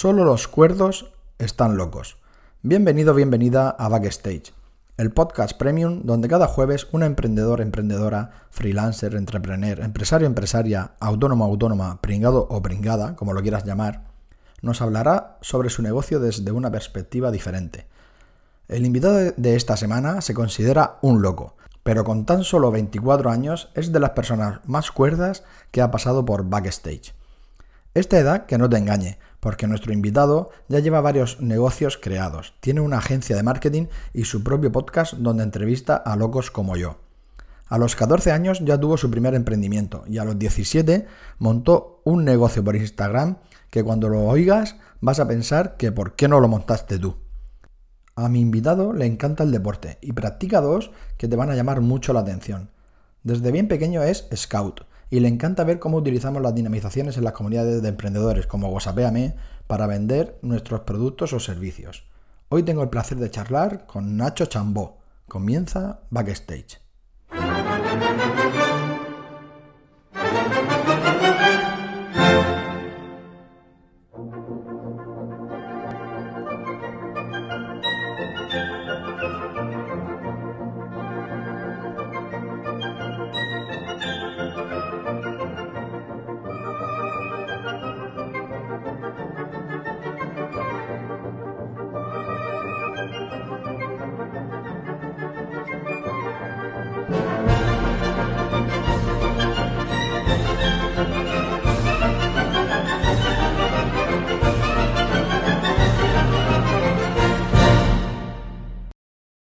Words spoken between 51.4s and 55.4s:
a llamar mucho la atención. Desde bien pequeño es scout y le